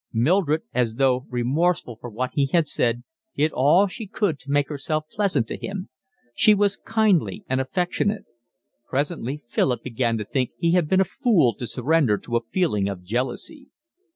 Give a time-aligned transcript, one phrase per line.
[0.13, 3.03] Mildred, as though remorseful for what she had said,
[3.35, 5.89] did all she could to make herself pleasant to him.
[6.33, 8.25] She was kindly and affectionate.
[8.89, 12.89] Presently Philip began to think he had been a fool to surrender to a feeling
[12.89, 13.69] of jealousy.